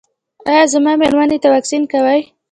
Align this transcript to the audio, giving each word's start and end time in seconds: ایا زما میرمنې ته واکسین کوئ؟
ایا 0.49 0.63
زما 0.73 0.91
میرمنې 1.01 1.37
ته 1.43 1.47
واکسین 1.53 1.83
کوئ؟ 1.91 2.21